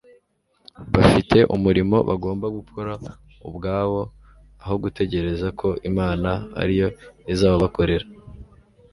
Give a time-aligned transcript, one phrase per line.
[0.93, 2.93] bafite umurimo bagomba gukora
[3.47, 4.01] ubwabo
[4.63, 6.29] aho gutegereza ko imana
[6.61, 6.87] ari yo
[7.33, 8.05] izawubakorera